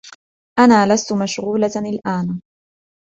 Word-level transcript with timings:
أنا 0.59 0.93
لستُ 0.93 1.13
مشغولة 1.13 1.71
الأن. 1.75 2.41